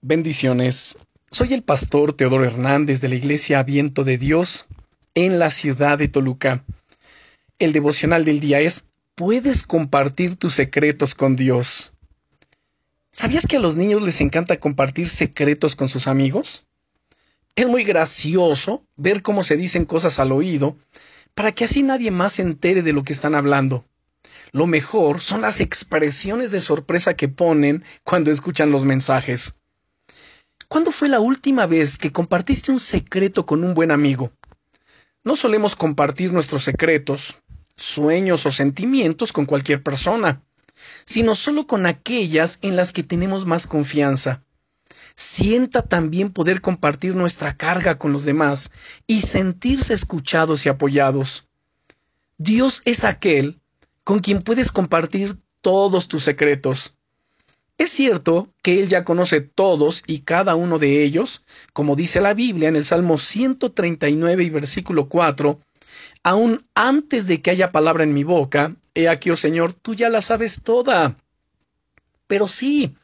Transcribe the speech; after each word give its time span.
Bendiciones. 0.00 0.96
Soy 1.28 1.54
el 1.54 1.64
pastor 1.64 2.12
Teodoro 2.12 2.44
Hernández 2.44 3.00
de 3.00 3.08
la 3.08 3.16
Iglesia 3.16 3.64
Viento 3.64 4.04
de 4.04 4.16
Dios 4.16 4.66
en 5.14 5.40
la 5.40 5.50
ciudad 5.50 5.98
de 5.98 6.06
Toluca. 6.06 6.64
El 7.58 7.72
devocional 7.72 8.24
del 8.24 8.38
día 8.38 8.60
es 8.60 8.84
¿Puedes 9.16 9.64
compartir 9.64 10.36
tus 10.36 10.54
secretos 10.54 11.16
con 11.16 11.34
Dios? 11.34 11.94
¿Sabías 13.10 13.44
que 13.48 13.56
a 13.56 13.60
los 13.60 13.74
niños 13.74 14.02
les 14.02 14.20
encanta 14.20 14.60
compartir 14.60 15.08
secretos 15.08 15.74
con 15.74 15.88
sus 15.88 16.06
amigos? 16.06 16.64
Es 17.56 17.66
muy 17.66 17.82
gracioso 17.82 18.84
ver 18.94 19.20
cómo 19.22 19.42
se 19.42 19.56
dicen 19.56 19.84
cosas 19.84 20.20
al 20.20 20.30
oído 20.30 20.76
para 21.34 21.50
que 21.50 21.64
así 21.64 21.82
nadie 21.82 22.12
más 22.12 22.34
se 22.34 22.42
entere 22.42 22.82
de 22.82 22.92
lo 22.92 23.02
que 23.02 23.12
están 23.12 23.34
hablando. 23.34 23.84
Lo 24.52 24.68
mejor 24.68 25.20
son 25.20 25.40
las 25.40 25.60
expresiones 25.60 26.52
de 26.52 26.60
sorpresa 26.60 27.14
que 27.14 27.26
ponen 27.26 27.82
cuando 28.04 28.30
escuchan 28.30 28.70
los 28.70 28.84
mensajes. 28.84 29.57
¿Cuándo 30.68 30.92
fue 30.92 31.08
la 31.08 31.18
última 31.18 31.66
vez 31.66 31.96
que 31.96 32.12
compartiste 32.12 32.70
un 32.70 32.78
secreto 32.78 33.46
con 33.46 33.64
un 33.64 33.72
buen 33.72 33.90
amigo? 33.90 34.32
No 35.24 35.34
solemos 35.34 35.74
compartir 35.74 36.30
nuestros 36.30 36.62
secretos, 36.62 37.40
sueños 37.74 38.44
o 38.44 38.52
sentimientos 38.52 39.32
con 39.32 39.46
cualquier 39.46 39.82
persona, 39.82 40.42
sino 41.06 41.34
solo 41.34 41.66
con 41.66 41.86
aquellas 41.86 42.58
en 42.60 42.76
las 42.76 42.92
que 42.92 43.02
tenemos 43.02 43.46
más 43.46 43.66
confianza. 43.66 44.44
Sienta 45.16 45.80
también 45.80 46.30
poder 46.34 46.60
compartir 46.60 47.16
nuestra 47.16 47.56
carga 47.56 47.98
con 47.98 48.12
los 48.12 48.26
demás 48.26 48.70
y 49.06 49.22
sentirse 49.22 49.94
escuchados 49.94 50.66
y 50.66 50.68
apoyados. 50.68 51.48
Dios 52.36 52.82
es 52.84 53.04
aquel 53.04 53.58
con 54.04 54.18
quien 54.18 54.42
puedes 54.42 54.70
compartir 54.70 55.40
todos 55.62 56.08
tus 56.08 56.24
secretos. 56.24 56.97
Es 57.78 57.90
cierto 57.90 58.52
que 58.60 58.80
Él 58.80 58.88
ya 58.88 59.04
conoce 59.04 59.40
todos 59.40 60.02
y 60.08 60.20
cada 60.20 60.56
uno 60.56 60.80
de 60.80 61.04
ellos, 61.04 61.44
como 61.72 61.94
dice 61.94 62.20
la 62.20 62.34
Biblia 62.34 62.68
en 62.68 62.74
el 62.74 62.84
Salmo 62.84 63.18
139 63.18 64.42
y 64.42 64.50
versículo 64.50 65.08
4, 65.08 65.60
aun 66.24 66.66
antes 66.74 67.28
de 67.28 67.40
que 67.40 67.52
haya 67.52 67.70
palabra 67.70 68.02
en 68.02 68.12
mi 68.12 68.24
boca, 68.24 68.74
he 68.94 69.08
aquí, 69.08 69.30
oh 69.30 69.36
Señor, 69.36 69.72
tú 69.72 69.94
ya 69.94 70.08
la 70.08 70.22
sabes 70.22 70.62
toda. 70.64 71.16
Pero 72.26 72.48
sí, 72.48 72.96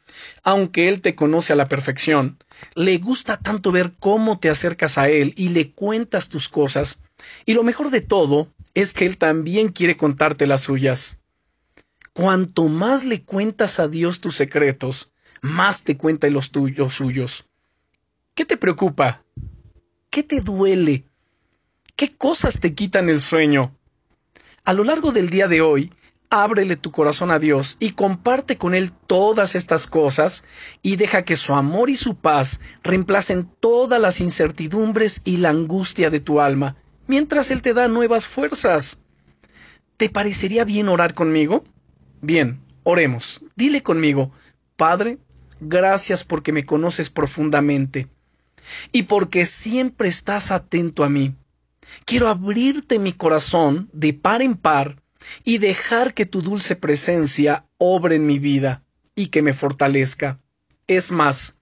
aunque 0.43 0.89
Él 0.89 0.99
te 0.99 1.15
conoce 1.15 1.53
a 1.53 1.55
la 1.55 1.69
perfección, 1.69 2.37
le 2.75 2.97
gusta 2.97 3.37
tanto 3.37 3.71
ver 3.71 3.93
cómo 3.97 4.39
te 4.39 4.49
acercas 4.49 4.97
a 4.97 5.07
Él 5.07 5.33
y 5.37 5.49
le 5.49 5.71
cuentas 5.71 6.27
tus 6.27 6.49
cosas, 6.49 6.99
y 7.45 7.53
lo 7.53 7.63
mejor 7.63 7.91
de 7.91 8.01
todo 8.01 8.49
es 8.73 8.91
que 8.91 9.05
Él 9.05 9.17
también 9.17 9.69
quiere 9.69 9.95
contarte 9.95 10.47
las 10.47 10.63
suyas. 10.63 11.21
Cuanto 12.15 12.69
más 12.69 13.03
le 13.03 13.23
cuentas 13.23 13.77
a 13.77 13.89
Dios 13.89 14.21
tus 14.21 14.37
secretos, 14.37 15.11
más 15.41 15.83
te 15.83 15.97
cuenta 15.97 16.29
los 16.29 16.49
tuyos 16.49 16.93
suyos. 16.93 17.43
¿Qué 18.33 18.45
te 18.45 18.55
preocupa? 18.55 19.25
¿Qué 20.09 20.23
te 20.23 20.39
duele? 20.39 21.03
¿Qué 21.97 22.15
cosas 22.15 22.61
te 22.61 22.73
quitan 22.73 23.09
el 23.09 23.19
sueño? 23.19 23.77
A 24.63 24.71
lo 24.71 24.85
largo 24.85 25.11
del 25.11 25.29
día 25.29 25.49
de 25.49 25.59
hoy, 25.59 25.91
ábrele 26.29 26.77
tu 26.77 26.89
corazón 26.89 27.31
a 27.31 27.37
Dios 27.39 27.75
y 27.81 27.91
comparte 27.91 28.57
con 28.57 28.75
Él 28.75 28.93
todas 28.93 29.53
estas 29.53 29.85
cosas 29.85 30.45
y 30.81 30.95
deja 30.95 31.25
que 31.25 31.35
su 31.35 31.53
amor 31.53 31.89
y 31.89 31.97
su 31.97 32.15
paz 32.15 32.61
reemplacen 32.81 33.51
todas 33.59 33.99
las 33.99 34.21
incertidumbres 34.21 35.21
y 35.25 35.35
la 35.35 35.49
angustia 35.49 36.09
de 36.09 36.21
tu 36.21 36.39
alma 36.39 36.77
mientras 37.07 37.51
Él 37.51 37.61
te 37.61 37.73
da 37.73 37.89
nuevas 37.89 38.25
fuerzas. 38.25 38.99
¿Te 39.97 40.09
parecería 40.09 40.63
bien 40.63 40.87
orar 40.87 41.13
conmigo? 41.13 41.65
Bien, 42.21 42.59
oremos. 42.83 43.43
Dile 43.55 43.83
conmigo, 43.83 44.31
Padre, 44.75 45.19
gracias 45.59 46.23
porque 46.23 46.51
me 46.51 46.63
conoces 46.63 47.09
profundamente 47.09 48.07
y 48.91 49.03
porque 49.03 49.45
siempre 49.45 50.07
estás 50.07 50.51
atento 50.51 51.03
a 51.03 51.09
mí. 51.09 51.35
Quiero 52.05 52.29
abrirte 52.29 52.99
mi 52.99 53.13
corazón 53.13 53.89
de 53.93 54.13
par 54.13 54.41
en 54.41 54.55
par 54.55 55.01
y 55.43 55.59
dejar 55.59 56.13
que 56.13 56.25
tu 56.25 56.41
dulce 56.41 56.75
presencia 56.75 57.65
obre 57.77 58.15
en 58.15 58.25
mi 58.25 58.39
vida 58.39 58.83
y 59.15 59.27
que 59.27 59.41
me 59.41 59.53
fortalezca. 59.53 60.39
Es 60.87 61.11
más, 61.11 61.59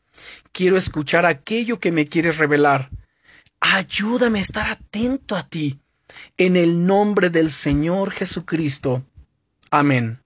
quiero 0.51 0.77
escuchar 0.77 1.25
aquello 1.25 1.79
que 1.79 1.91
me 1.91 2.07
quieres 2.07 2.37
revelar 2.37 2.89
Ayúdame 3.65 4.39
a 4.39 4.41
estar 4.41 4.67
atento 4.69 5.37
a 5.37 5.47
ti. 5.47 5.79
En 6.37 6.57
el 6.57 6.85
nombre 6.85 7.29
del 7.29 7.49
Señor 7.49 8.11
Jesucristo. 8.11 9.05
Amén. 9.71 10.22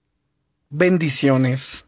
Bendiciones. 0.70 1.87